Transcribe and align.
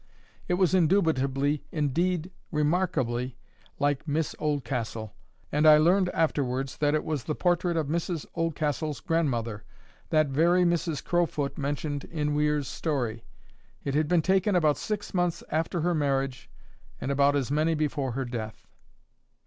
It 0.47 0.55
was 0.55 0.73
indubitably, 0.73 1.63
indeed 1.71 2.31
remarkably, 2.51 3.37
like 3.77 4.07
Miss 4.07 4.33
Oldcastle. 4.39 5.13
And 5.51 5.67
I 5.67 5.77
learned 5.77 6.09
afterwards 6.09 6.77
that 6.77 6.95
it 6.95 7.03
was 7.03 7.23
the 7.25 7.35
portrait 7.35 7.77
of 7.77 7.85
Mrs 7.85 8.25
Oldcastle's 8.33 8.99
grandmother, 8.99 9.63
that 10.09 10.29
very 10.29 10.63
Mrs 10.65 11.03
Crowfoot 11.03 11.55
mentioned 11.55 12.05
in 12.05 12.33
Weir's 12.33 12.67
story. 12.67 13.25
It 13.83 13.93
had 13.93 14.07
been 14.07 14.23
taken 14.23 14.55
about 14.55 14.77
six 14.79 15.13
months 15.13 15.43
after 15.51 15.81
her 15.81 15.93
marriage, 15.93 16.49
and 16.99 17.11
about 17.11 17.35
as 17.35 17.51
many 17.51 17.75
before 17.75 18.13
her 18.13 18.25
death. 18.25 18.65